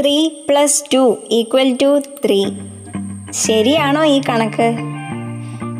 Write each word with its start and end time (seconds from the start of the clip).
Three 0.00 0.28
plus 0.28 0.84
two 0.94 1.18
equal 1.30 1.76
to 1.82 2.02
three 2.24 2.46
ശരിയാണോ 3.30 4.04
ഈ 4.04 4.20
കണക്ക്? 4.28 4.68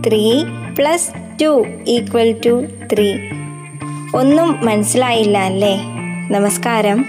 Three 0.07 0.45
plus 0.79 1.11
two 1.43 1.65
equal 1.87 2.33
to 2.47 2.65
three 2.93 3.13
ഒന്നും 4.15 4.67
മനസ്സിലായില്ല 4.67 5.39
അല്ലേ? 5.39 5.79
നമസ്കാരം. 6.31 7.05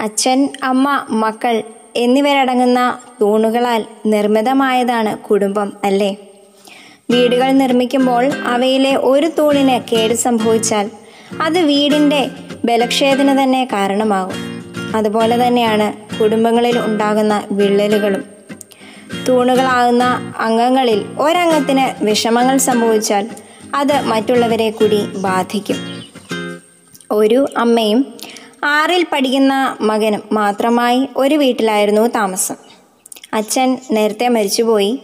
അച്ഛൻ 0.00 0.48
അമ്മ 0.62 1.06
മക്കൾ 1.10 1.62
എന്നിവരടങ്ങുന്ന 1.96 2.98
തൂണുകളാൽ 3.20 3.84
നിർമ്മിതമായതാണ് 4.06 5.18
കുടുംബം 5.18 5.72
അല്ലേ? 5.84 6.16
വീടുകൾ 7.10 7.50
നിർമ്മിക്കുമ്പോൾ 7.50 8.32
അവയിലെ 8.44 8.96
ഒരു 8.96 9.30
തൂണിന് 9.38 9.80
കേട് 9.92 10.14
സംഭവിച്ചാൽ 10.14 10.90
അത് 11.40 11.58
വീടിന്റെ 11.58 12.30
ബലക്ഷേദന 12.64 13.42
തന്നെ 13.42 13.64
കാരണമാകും. 13.64 14.51
അതുപോലെ 14.94 15.46
തന്നെയാണ് 15.46 16.18
കുടുംബങ്ങളിൽ 16.18 16.78
ഉണ്ടാകുന്ന 16.78 17.44
വിള്ളലുകളും. 17.50 18.24
തൂണുകളാകുന്ന 19.28 20.34
അംഗങ്ങളിൽ 20.38 21.04
ഒരംഗത്തിന് 21.18 22.04
വിഷമങ്ങൾ 22.04 22.56
സംഭവിച്ചാൽ 22.56 23.28
അത് 23.74 24.00
മറ്റുള്ളവരെ 24.00 24.70
കൂടി 24.70 25.06
ബാധിക്കും. 25.06 25.76
ഒരു 27.10 27.46
അമ്മയും 27.56 28.14
ആറിൽ 28.64 29.06
പഠിക്കുന്ന 29.12 29.76
മകനും 29.80 30.22
മാത്രമായി 30.32 31.08
ഒരു 31.16 31.34
വീട്ടിലായിരുന്നു 31.34 32.06
താമസം. 32.06 32.54
അച്ഛൻ 33.32 33.78
നേരത്തെ 33.90 34.28
മരിച്ചുപോയി. 34.28 35.02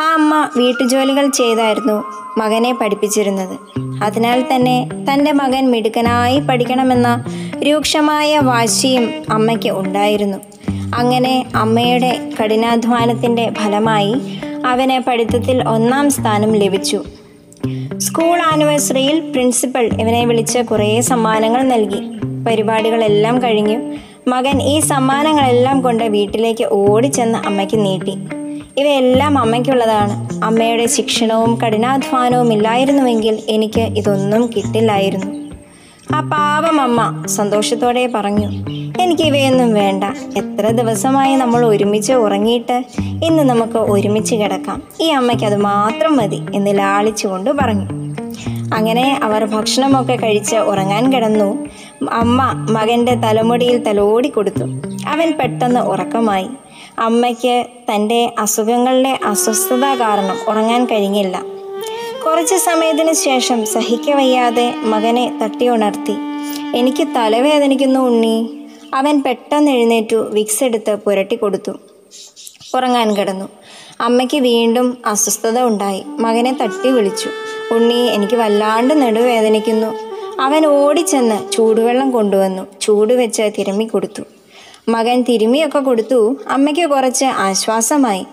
ആ 0.00 0.14
അമ്മ 0.14 0.48
വീട്ടുജോലികൾ 0.56 1.30
ചെയ്തായിരുന്നു 1.30 2.04
മകനെ 2.38 2.72
പഠിപ്പിച്ചിരുന്നത്. 2.72 3.58
അതിനാൽ 4.04 4.44
തന്നെ 4.54 4.88
തന്റെ 5.12 5.32
മകൻ 5.32 5.70
മിടുക്കനായി 5.70 6.40
പഠിക്കണമെന്ന 6.40 7.24
രൂക്ഷമായ 7.62 8.38
വാശിയും 8.38 9.10
അമ്മയ്ക്ക് 9.30 9.70
ഉണ്ടായിരുന്നു. 9.70 10.38
അങ്ങനെ 10.96 11.46
അമ്മയുടെ 11.54 12.30
കഠിനാധ്വാനത്തിന്റെ 12.42 13.50
ഫലമായി 13.52 14.14
അവന് 14.66 15.10
പഠിത്തത്തിൽ 15.10 15.68
ഒന്നാം 15.68 16.10
സ്ഥാനം 16.10 16.52
ലഭിച്ചു. 16.52 17.02
സ്കൂൾ 17.98 18.40
ആനിവേഴ്സറിയിൽ 18.40 19.20
പ്രിൻസിപ്പൽ 19.20 19.84
ഇവനെ 20.00 20.24
വിളിച്ച് 20.24 20.58
കുറേ 20.58 21.00
സമ്മാനങ്ങൾ 21.00 21.62
നൽകി. 21.62 22.00
പരിപാടികളെല്ലാം 22.46 23.42
കഴിഞ്ഞു. 23.42 23.96
മകൻ 24.28 24.62
ഈ 24.62 24.80
സമ്മാനങ്ങളെല്ലാം 24.80 25.80
കൊണ്ട് 25.80 26.04
വീട്ടിലേക്ക് 26.04 26.64
ഓടിച്ചെന്ന് 26.64 27.38
അമ്മയ്ക്ക് 27.38 27.84
നീട്ടി. 27.84 28.14
ഇവയെല്ലാം 28.80 29.38
അമ്മയ്ക്കുള്ളതാണ്. 29.38 30.28
അമ്മയുടെ 30.44 30.86
ശിക്ഷണവും 30.86 31.58
കഠിനാധ്വാനവും 31.66 32.52
ഇല്ലായിരുന്നുവെങ്കിൽ 32.52 33.38
എനിക്ക് 33.48 33.80
ഇതൊന്നും 33.80 34.50
കിട്ടില്ലായിരുന്നു. 34.56 35.47
ആ 36.14 36.20
പാവമമ്മ 36.20 37.26
സന്തോഷത്തോടെ 37.26 38.10
പറഞ്ഞു 38.14 38.48
എനിക്ക് 39.02 39.22
ഇവയൊന്നും 39.22 39.74
വേണ്ട. 39.74 40.04
എത്ര 40.36 40.70
ദിവസമായി 40.70 41.34
നമ്മൾ 41.34 41.66
ഒരുമിച്ച് 41.66 42.12
ഉറങ്ങിയിട്ട് 42.12 42.84
ഇന്ന് 43.24 43.42
നമുക്ക് 43.42 43.78
ഒരുമിച്ച് 43.78 44.34
കിടക്കാം. 44.34 44.82
ഈ 45.00 45.08
അമ്മയ്ക്ക് 45.08 45.44
അത് 45.44 45.56
മാത്രം 45.56 46.16
മതി 46.16 46.40
എന്ന് 46.54 46.78
ലാളിച്ചുകൊണ്ട് 46.78 47.50
പറഞ്ഞു. 47.50 47.86
അങ്ങനെ 48.74 49.20
അവർ 49.22 49.44
ഭക്ഷണമൊക്കെ 49.44 50.16
കഴിച്ച് 50.22 50.56
ഉറങ്ങാൻ 50.56 51.12
കിടന്നു. 51.12 51.66
അമ്മ 52.10 52.66
മകന്റെ 52.70 53.14
തലമുടിയിൽ 53.14 53.84
തലോടി 53.84 54.28
കൊടുത്തു. 54.28 54.64
അവൻ 55.08 55.32
പെട്ടെന്ന് 55.40 55.80
ഉറക്കമായി. 55.80 56.48
അമ്മയ്ക്ക് 56.98 57.66
തന്റെ 57.94 58.34
അസുഖങ്ങളുടെ 58.38 59.18
അസ്വസ്ഥത 59.24 59.84
കാരണം 59.84 60.36
ഉറങ്ങാൻ 60.48 60.84
കഴിഞ്ഞില്ല. 60.84 61.42
കുറച്ച് 62.30 62.54
സമയത്തിന് 62.54 63.12
ശേഷം 63.12 63.66
സഹിക്കവയ്യാതെ 63.66 64.74
മകനെ 64.76 65.38
തട്ടി 65.42 65.68
ഉണർത്തി. 65.68 66.14
എനിക്ക് 66.76 67.08
തലവേദനിക്കുന്നു 67.16 68.00
ഉണ്ണി. 68.00 68.50
അവൻ 68.94 69.22
പെട്ടെന്ന് 69.22 69.70
എഴുന്നേറ്റു 69.70 70.16
വിക്സ് 70.16 70.64
എടുത്ത് 70.64 70.94
പുരട്ടി 70.94 71.36
കൊടുത്തു. 71.36 71.72
ഉറങ്ങാൻ 72.74 73.16
കിടന്നു. 73.16 73.48
അമ്മയ്ക്ക് 74.00 74.36
വീണ്ടും 74.36 74.98
അസ്വസ്ഥത 75.06 75.62
ഉണ്ടായി. 75.62 76.02
മകനെ 76.06 76.56
തട്ടി 76.62 76.88
വിളിച്ചു. 76.88 77.28
ഉണ്ണി 77.74 77.94
എനിക്ക് 77.94 78.36
വല്ലാണ്ട് 78.36 79.02
നെടുവേദനിക്കുന്നു. 79.02 79.94
അവൻ 80.40 80.66
ഓടിച്ചെന്ന് 80.66 81.52
ചൂടുവെള്ളം 81.52 82.10
കൊണ്ടുവന്നു. 82.10 82.66
ചൂട് 82.80 83.14
വെച്ച് 83.14 83.50
തിരുമ്മി 83.58 83.84
കൊടുത്തു. 83.84 84.22
മകൻ 84.88 85.22
തിരുമ്മിയൊക്കെ 85.22 85.78
കൊടുത്തു. 85.78 86.36
അമ്മയ്ക്ക് 86.48 86.90
കുറച്ച് 86.90 87.24
ആശ്വാസമായി. 87.24 88.26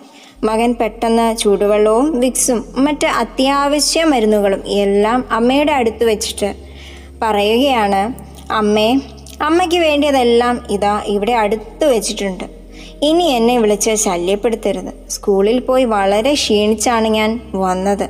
മകൻ 0.48 0.72
പെട്ടെന്ന് 0.80 1.26
ചൂടുവെള്ളവും 1.42 2.08
വിക്സും 2.22 2.60
മറ്റ് 2.86 3.08
അത്യാവശ്യ 3.22 4.04
മരുന്നുകളും 4.12 4.62
എല്ലാം 4.84 5.20
അമ്മയുടെ 5.38 5.74
അടുത്ത് 5.80 6.04
വെച്ചിട്ട് 6.12 6.50
പറയുകയാണ് 7.24 8.02
അമ്മേ 8.62 8.90
അമ്മയ്ക്ക് 9.48 9.80
വേണ്ടിയതെല്ലാം 9.86 10.56
ഇതാ 10.76 10.94
ഇവിടെ 11.14 11.34
അടുത്ത് 11.44 11.86
വെച്ചിട്ടുണ്ട്. 11.94 12.46
ഇനി 13.04 13.26
എന്നെ 13.38 13.56
വിളിച്ച് 13.64 13.94
ശല്യപ്പെടുത്തരുത്. 14.04 14.92
സ്കൂളിൽ 15.16 15.58
പോയി 15.60 15.86
വളരെ 15.96 16.34
ക്ഷീണിച്ചാണ് 16.34 17.08
ഞാൻ 17.18 17.32
വന്നത്. 17.64 18.06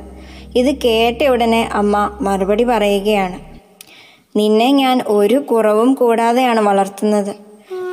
ഇത് 0.60 0.70
കേട്ട 0.84 1.18
ഉടനെ 1.32 1.62
അമ്മ 1.80 1.96
മറുപടി 2.26 2.64
പറയുകയാണ് 2.72 3.38
നിന്നെ 4.38 4.68
ഞാൻ 4.82 4.96
ഒരു 5.18 5.38
കുറവും 5.50 5.90
കൂടാതെയാണ് 5.94 6.60
വളർത്തുന്നത്. 6.60 7.32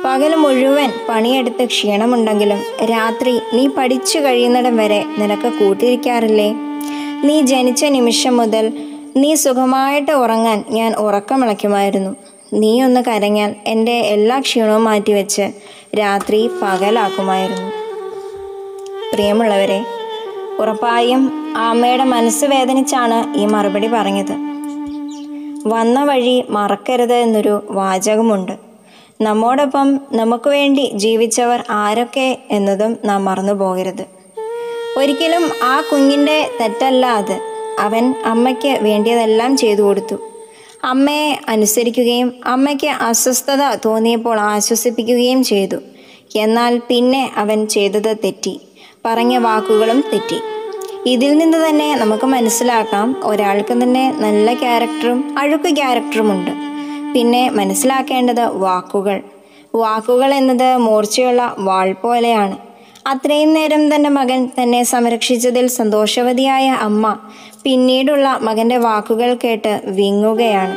പകൽ 0.04 0.34
മുഴുവൻ 0.34 0.92
പണിയെടുത്ത് 1.08 1.64
ക്ഷീണമുണ്ടെങ്കിലും 1.64 2.58
രാത്രി 2.84 3.40
നീ 3.54 3.66
പഠിച്ചു 3.66 4.18
കഴിയുന്നിടം 4.18 4.76
വരെ 4.76 5.04
നിനക്ക് 5.18 5.52
കൂട്ടിരിക്കാറില്ലേ? 5.52 6.54
നീ 7.24 7.40
ജനിച്ച 7.40 7.84
നിമിഷം 7.84 8.36
മുതൽ 8.36 8.72
നീ 9.16 9.34
സുഖമായിട്ട് 9.34 10.12
ഉറങ്ങാൻ 10.12 10.64
ഞാൻ 10.70 10.94
ഉറക്കമിളയ്ക്കുമായിരുന്നു. 10.94 12.16
നീ 12.52 12.82
ഒന്ന് 12.82 13.00
കരഞ്ഞാൽ 13.00 13.54
എന്റെ 13.66 13.92
എല്ലാ 13.92 14.40
ക്ഷീണവും 14.40 14.84
മാറ്റിവെച്ച് 14.84 15.50
രാത്രി 15.98 16.50
പകലാക്കുമായിരുന്നു. 16.62 17.70
പ്രിയമുള്ളവരെ 19.12 19.84
ഉറപ്പായും 20.58 21.54
ആമ്മയുടെ 21.56 22.04
മനസ്സ് 22.04 22.44
വേദനിച്ചാണ് 22.44 23.38
ഈ 23.38 23.46
മറുപടി 23.46 23.88
പറഞ്ഞത്. 23.88 24.34
വന്ന 25.66 26.04
വഴി 26.04 26.44
മറക്കരുത് 26.50 27.14
എന്നൊരു 27.14 27.66
വാചകമുണ്ട്. 27.70 28.73
നമ്മോടൊപ്പം 29.20 30.00
നമുക്ക് 30.12 30.50
വേണ്ടി 30.50 30.90
ജീവിച്ചവർ 30.94 31.64
ആരൊക്കെ 31.70 32.38
എന്നതും 32.50 32.96
നാം 33.04 33.24
മറന്നു 33.24 33.52
പോകരുത്. 33.52 34.04
ഒരിക്കലും 34.98 35.50
ആ 35.62 35.82
കുഞ്ഞിന്റെ 35.92 36.50
തെറ്റല്ല 36.60 37.06
അത്. 37.06 37.40
അവൻ 37.78 38.14
അമ്മയ്ക്ക് 38.24 38.78
വേണ്ടിയതെല്ലാം 38.80 39.56
ചെയ്തു 39.56 39.82
കൊടുത്തു. 39.82 40.16
അമ്മയെ 40.84 41.40
അനുസരിക്കുകയും 41.48 42.32
അമ്മയ്ക്ക് 42.44 42.86
അസ്വസ്ഥത 42.86 43.74
തോന്നിയപ്പോൾ 43.84 44.40
ആശ്വസിപ്പിക്കുകയും 44.40 45.44
ചെയ്തു. 45.44 45.76
എന്നാൽ 46.36 46.80
പിന്നെ 46.88 47.32
അവൻ 47.36 47.66
ചെയ്തത് 47.66 48.16
തെറ്റി. 48.24 48.60
പറഞ്ഞ 49.04 49.36
വാക്കുകളും 49.36 50.04
തെറ്റി. 50.12 50.40
ഇതിൽ 51.06 51.38
നിന്ന് 51.38 51.68
തന്നെ 51.68 51.94
നമുക്ക് 51.96 52.24
മനസ്സിലാക്കാം 52.24 53.20
ഒരാൾക്ക് 53.24 53.72
തന്നെ 53.72 54.14
നല്ല 54.18 54.54
ക്യാരക്ടറും 54.54 55.38
അഴുക്ക് 55.38 55.76
ക്യാരക്ടറുമുണ്ട് 55.76 56.73
പിന്നെ 57.14 57.50
മനസ്സിലാക്കേണ്ടത് 57.50 58.44
വാക്കുകൾ. 58.44 59.20
വാക്കുകൾ 59.74 60.34
എന്നത് 60.34 60.76
മൂർച്ചയുള്ള 60.76 61.54
വാൾ 61.58 61.92
പോലെയാണ്. 61.92 62.56
അത്രയും 63.06 63.54
നേരം 63.54 63.94
തന്റെ 63.94 64.08
മകൻ 64.08 64.50
തന്നെ 64.62 64.84
സംരക്ഷിച്ചതിൽ 64.84 65.66
സന്തോഷവതിയായ 65.66 66.68
അമ്മ 66.68 67.18
പിന്നീടുള്ള 67.64 68.38
മകന്റെ 68.42 68.76
വാക്കുകൾ 68.76 69.36
കേട്ട് 69.44 69.82
വിങ്ങുകയാണ്. 69.84 70.76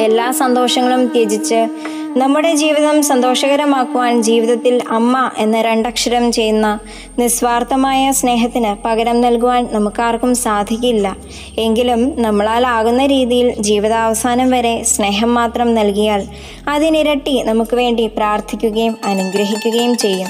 എല്ലാ 0.00 0.30
സന്തോഷങ്ങളും 0.30 1.06
ത്യജിച്ച് 1.06 1.68
നമ്മുടെ 2.16 2.54
ജീവിതം 2.54 3.02
സന്തോഷകരമാക്കുവാൻ 3.02 4.22
ജീവിതത്തിൽ 4.22 4.82
അമ്മ 4.90 5.30
എന്ന 5.38 5.62
രണ്ടക്ഷരം 5.62 6.32
ചെയ്യുന്ന 6.32 6.78
നിസ്വാർത്ഥമായ 7.18 8.12
സ്നേഹത്തിന് 8.12 8.76
പകരം 8.84 9.20
നൽകുവാൻ 9.20 9.68
നമുക്കാർക്കും 9.72 10.34
സാധിക്കില്ല. 10.34 11.16
എങ്കിലും 11.58 12.22
നമ്മളാൽ 12.22 12.66
ആകുന്ന 12.66 13.06
രീതിയിൽ 13.06 13.54
ജീവിതാവസാനം 13.60 14.50
വരെ 14.50 14.82
സ്നേഹം 14.82 15.34
മാത്രം 15.34 15.74
നൽകിയാൽ 15.74 16.28
അതിനിരട്ടി 16.68 17.42
നമുക്ക് 17.42 17.76
വേണ്ടി 17.76 18.06
പ്രാർത്ഥിക്കുകയും 18.06 18.96
അനുഗ്രഹിക്കുകയും 19.04 19.96
ചെയ്യും. 19.96 20.28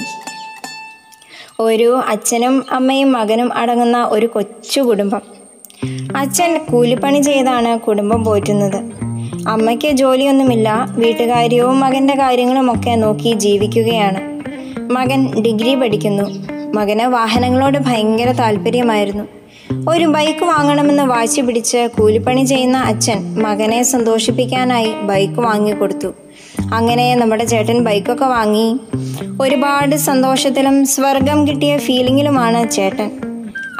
ഒരു 1.59 2.01
അച്ഛനും 2.07 2.65
അമ്മയും 2.71 3.11
മകനും 3.11 3.53
അടങ്ങുന്ന 3.53 4.03
ഒരു 4.03 4.25
കൊച്ചു 4.25 4.81
കുടുംബം. 4.81 5.21
അച്ഛൻ 6.15 6.57
കൂലിപ്പണി 6.71 7.21
ചെയ്താണ് 7.21 7.79
കുടുംബം 7.79 8.23
പോറ്റുന്നത്. 8.23 9.02
അമ്മയ്ക്ക് 9.47 9.91
ജോലിയൊന്നുമില്ല 9.91 10.85
വീട്ടുകാര്യവും 10.89 11.79
മകന്റെ 11.79 12.15
കാര്യങ്ങളുമൊക്കെ 12.15 12.95
നോക്കി 12.95 13.33
ജീവിക്കുകയാണ്. 13.33 14.41
മകൻ 14.91 15.41
ഡിഗ്രി 15.41 15.75
പഠിക്കുന്നു. 15.75 16.23
മകന് 16.73 17.01
വാഹനങ്ങളോട് 17.01 17.77
ഭയങ്കര 17.77 18.31
താല്പര്യമായിരുന്നു. 18.31 19.23
ഒരു 19.89 20.05
ബൈക്ക് 20.05 20.45
വാങ്ങണമെന്ന് 20.45 21.03
വാശി 21.03 21.41
പിടിച്ച് 21.41 21.89
കൂലിപ്പണി 21.99 22.43
ചെയ്യുന്ന 22.43 22.77
അച്ഛൻ 22.77 23.43
മകനെ 23.43 23.83
സന്തോഷിപ്പിക്കാനായി 23.83 24.93
ബൈക്ക് 24.93 25.39
വാങ്ങിക്കൊടുത്തു. 25.39 26.07
അങ്ങനെ 26.73 27.15
നമ്മുടെ 27.15 27.45
ചേട്ടൻ 27.45 27.79
ബൈക്കൊക്കെ 27.79 28.25
വാങ്ങി. 28.25 28.79
ഒരുപാട് 29.41 29.95
സന്തോഷത്തിലും 29.95 30.85
സ്വർഗം 30.85 31.47
കിട്ടിയ 31.47 31.77
ഫീലിങ്ങിലുമാണ് 31.77 32.71
ചേട്ടൻ. 32.71 33.11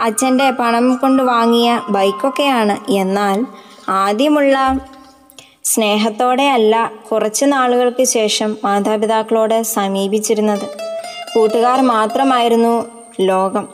അച്ഛന്റെ 0.02 0.52
പണം 0.52 0.96
കൊണ്ട് 0.96 1.24
വാങ്ങിയ 1.24 1.80
ബൈക്കൊക്കെയാണ്. 1.90 2.92
എന്നാൽ 2.92 3.46
ആദ്യമുള്ള 3.90 4.80
സ്നേഹത്തോടെ 5.64 6.44
അല്ല 6.44 6.92
കുറച്ച് 7.12 7.46
നാളുകൾക്ക് 7.46 8.04
ശേഷം 8.04 8.58
മാതാപിതാക്കളോട് 8.64 9.64
സമീപിച്ചിരുന്നത്. 9.64 10.66
കൂട്ടുകാർ 11.36 11.82
മാത്രമായിരുന്നു 11.82 12.86
ലോകം. 13.22 13.68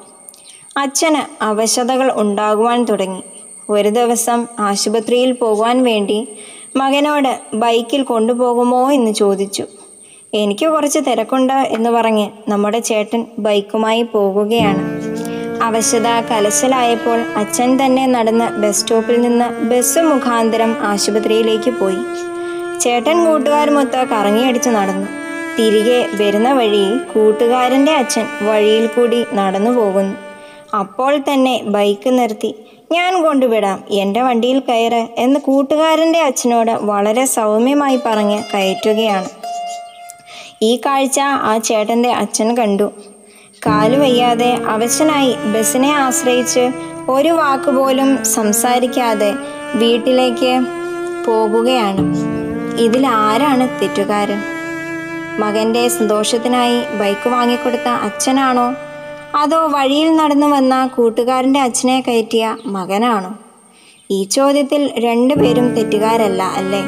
അച്ഛന് 0.78 1.44
അവശതകൾ 1.44 2.12
ഉണ്ടാകുവാൻ 2.16 2.84
തുടങ്ങി. 2.84 3.24
ഒരു 3.70 3.90
ദിവസം 3.90 4.48
ആശുപത്രിയിൽ 4.60 5.32
പോകുവാൻ 5.32 5.84
വേണ്ടി 5.84 6.28
മകനോട് 6.76 7.40
ബൈക്കിൽ 7.54 8.04
കൊണ്ടുപോകുമോ 8.04 8.92
എന്ന് 8.92 9.12
ചോദിച്ചു. 9.12 9.64
എനിക്ക് 10.34 10.66
കുറച്ച് 10.66 11.00
തിരക്കുണ്ട് 11.00 11.54
എന്ന് 11.54 11.90
പറഞ്ഞ് 11.90 12.30
നമ്മുടെ 12.48 12.80
ചേട്ടൻ 12.80 13.26
ബൈക്കുമായി 13.40 14.02
പോകുകയാണ്. 14.02 14.99
അവശത 15.62 16.08
കലശലായപ്പോൾ 16.32 17.20
അച്ഛൻ 17.38 17.86
തന്നെ 17.86 18.06
നടന്ന് 18.06 18.48
ബസ് 18.50 18.82
സ്റ്റോപ്പിൽ 18.82 19.22
നിന്ന് 19.22 19.46
ബസ് 19.46 20.00
മുഖാന്തരം 20.00 20.78
ആശുപത്രിയിലേക്ക് 20.82 21.72
പോയി. 21.72 22.02
ചേട്ടൻ 22.80 23.26
കൂട്ടുകാരുമൊത്ത് 23.26 23.98
കറങ്ങിയടിച്ച് 23.98 24.70
നടന്നു. 24.70 25.08
തിരികെ 25.60 26.10
വരുന്ന 26.14 26.54
വഴിയിൽ 26.54 26.98
കൂട്ടുകാരന്റെ 26.98 27.92
അച്ഛൻ 27.92 28.26
വഴിയിൽ 28.42 28.88
കൂടി 28.88 29.26
നടന്നു 29.34 29.72
പോകുന്നു. 29.72 30.16
അപ്പോൾ 30.78 31.18
തന്നെ 31.18 31.62
ബൈക്ക് 31.66 32.10
നിർത്തി 32.20 32.56
ഞാൻ 32.92 33.24
കൊണ്ടുവിടാം 33.24 33.84
എന്റെ 33.92 34.22
വണ്ടിയിൽ 34.22 34.60
കയറ് 34.60 35.08
എന്ന് 35.18 35.40
കൂട്ടുകാരന്റെ 35.40 36.20
അച്ഛനോട് 36.20 36.72
വളരെ 36.72 37.26
സൗമ്യമായി 37.26 38.00
പറഞ്ഞ് 38.06 38.44
കയറ്റുകയാണ്. 38.54 39.30
ഈ 40.62 40.82
കാഴ്ച 40.86 41.20
ആ 41.20 41.58
ചേട്ടന്റെ 41.58 42.12
അച്ഛൻ 42.12 42.58
കണ്ടു. 42.58 42.92
കാലു 43.66 43.98
വയ്യാതെ 43.98 44.56
അവശനായി 44.56 45.36
ബസ്സിനെ 45.46 45.92
ആശ്രയിച്ച് 45.94 46.72
ഒരു 47.10 47.30
വാക്കുപോലും 47.30 48.24
സംസാരിക്കാതെ 48.24 49.36
വീട്ടിലേക്ക് 49.76 50.62
പോകുകയാണ്. 51.28 52.16
ഇതിൽ 52.80 53.08
ആരാണ് 53.08 53.70
തെറ്റുകാരൻ? 53.82 54.42
മകന്റെ 55.40 55.88
സന്തോഷത്തിനായി 55.88 56.84
ബൈക്ക് 57.00 57.30
വാങ്ങിക്കൊടുത്ത 57.30 57.88
അച്ഛനാണോ? 57.88 58.76
അതോ 59.36 59.68
വഴിയിൽ 59.68 60.16
നടന്നു 60.16 60.48
വന്ന 60.48 60.88
കൂട്ടുകാരന്റെ 60.88 61.60
അച്ഛനെ 61.60 62.04
കയറ്റിയ 62.08 62.58
മകനാണോ? 62.66 63.36
ഈ 64.12 64.24
ചോദ്യത്തിൽ 64.24 64.94
രണ്ടുപേരും 64.98 65.68
തെറ്റുകാരല്ല 65.68 66.44
അല്ലേ? 66.44 66.84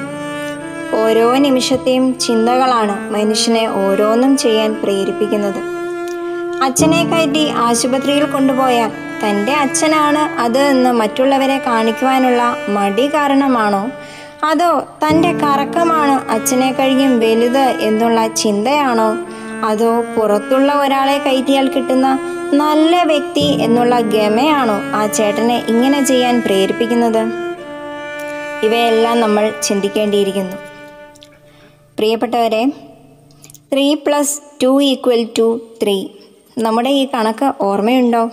ഓരോ 1.00 1.36
നിമിഷത്തെയും 1.36 2.20
ചിന്തകളാണ് 2.20 3.14
മനുഷ്യനെ 3.14 3.68
ഓരോന്നും 3.68 4.38
ചെയ്യാൻ 4.38 4.74
പ്രേരിപ്പിക്കുന്നത്. 4.84 5.81
അച്ഛനെ 6.62 7.04
കയറ്റി 7.04 7.48
ആശുപത്രിയിൽ 7.48 8.26
കൊണ്ടുപോയാൽ 8.26 8.92
തന്റെ 9.24 9.54
അച്ഛനാണ് 9.54 10.42
അത് 10.42 10.60
എന്ന് 10.60 10.90
മറ്റുള്ളവരെ 10.90 11.58
കാണിക്കുവാനുള്ള 11.58 12.56
മടി 12.70 13.08
കാരണമാണോ? 13.08 13.92
അതോ 14.44 14.88
തന്റെ 15.04 15.32
കറക്കമാണ് 15.34 16.32
അച്ഛനെ 16.32 16.72
കഴിയും 16.72 17.20
വലുത് 17.20 17.66
എന്നുള്ള 17.88 18.28
ചിന്തയാണോ? 18.28 19.18
അതോ 19.66 20.04
പുറത്തുള്ള 20.18 20.74
ഒരാളെ 20.74 21.18
കയറ്റിയാൽ 21.18 21.68
കിട്ടുന്ന 21.68 22.08
നല്ല 22.54 23.04
വ്യക്തി 23.04 23.48
എന്നുള്ള 23.62 24.00
ഗമയാണോ 24.00 24.78
ആ 24.96 25.08
ചേട്ടനെ 25.08 25.66
ഇങ്ങനെ 25.68 26.06
ചെയ്യാൻ 26.06 26.42
പ്രേരിപ്പിക്കുന്നത്? 26.42 27.22
ഇവയെല്ലാം 28.64 29.20
നമ്മൾ 29.20 29.54
ചിന്തിക്കേണ്ടിയിരിക്കുന്നു. 29.64 30.58
പ്രിയപ്പെട്ടവരെ 31.98 32.64
three 33.74 33.94
plus 33.94 34.42
two 34.64 34.82
equal 34.82 35.28
to 35.38 35.62
three 35.84 36.10
നമ്മുടെ 36.62 36.90
ഈ 36.90 37.08
കണക്ക് 37.14 37.54
ഓർമ്മയുണ്ടോ? 37.62 38.30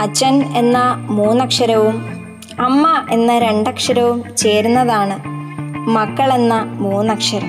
അച്ഛൻ 0.00 0.56
എന്ന 0.56 0.78
മൂന്നക്ഷരവും 1.10 2.06
അമ്മ 2.60 3.06
എന്ന 3.10 3.38
രണ്ടക്ഷരവും 3.38 4.36
ചേരുന്നതാണ് 4.36 5.16
മക്കൾ 5.88 6.32
എന്ന 6.32 6.62
മൂന്നക്ഷരം. 6.62 7.48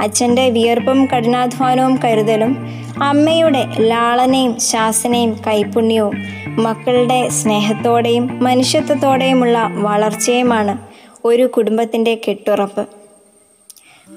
അച്ഛന്റെ 0.00 0.50
വിയർപ്പും 0.50 1.06
കഠിനാധ്വാനവും 1.06 1.96
കരുതലും 1.96 2.56
അമ്മയുടെ 3.02 3.66
ലാളനയും 3.80 4.60
ശാസനയും 4.60 5.36
കൈപുണ്യവും 5.46 6.14
മക്കളുടെ 6.62 7.28
സ്നേഹത്തോടെയും 7.28 8.44
മനുഷ്യത്വത്തോടെയുമുള്ള 8.44 9.68
വളർച്ചയുമാണ് 9.72 10.78
ഒരു 11.24 11.46
കുടുംബത്തിന്റെ 11.46 12.20
കെട്ടുറപ്പ്. 12.28 12.86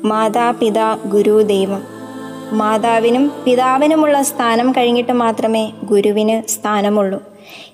മാതാപിതാ 0.03 0.97
ഗുരു 1.05 1.41
ദൈവം 1.41 1.96
മാതാവിനും 2.51 3.31
പിതാവിനുമുള്ള 3.45 4.21
സ്ഥാനം 4.21 4.71
കഴിഞ്ഞിട്ട് 4.71 5.11
മാത്രമേ 5.11 5.71
ഗുരുവിന് 5.83 6.49
സ്ഥാനമുള്ളൂ. 6.49 7.23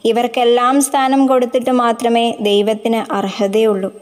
ഇവർക്കെല്ലാം 0.05 0.81
സ്ഥാനം 0.81 1.27
കൊടുത്തിട്ട് 1.27 1.69
മാത്രമേ 1.69 2.33
ദൈവത്തിന് 2.41 3.13
അർഹതയുള്ളൂ. 3.13 3.93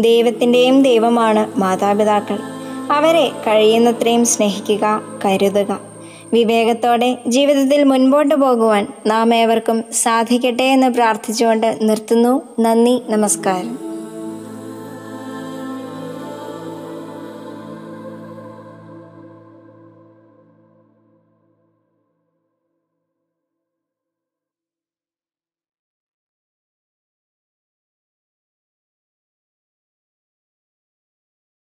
ദൈവത്തിന്റെയും 0.00 0.82
ദൈവമാണ് 0.82 1.58
മാതാപിതാക്കൾ. 1.58 2.38
അവരെ 2.92 3.28
കഴിയുന്നത്രയും 3.28 4.24
സ്നേഹിക്കുക 4.24 5.02
കരുതുക. 5.24 5.80
വിവേകത്തോടെ 6.32 7.18
ജീവിതത്തിൽ 7.26 7.84
മുൻപോട്ട് 7.84 8.34
പോകുവാൻ 8.34 8.86
നാം 9.06 9.34
ഏവർക്കും 9.34 9.84
സാധിക്കട്ടെ 9.92 10.62
എന്ന് 10.62 10.90
പ്രാർത്ഥിച്ചുകൊണ്ട് 10.90 11.78
നിർത്തുന്നു. 11.82 12.42
നന്ദി 12.60 13.02
നമസ്കാരം. 13.08 13.89